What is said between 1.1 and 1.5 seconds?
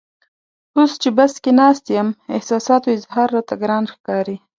بس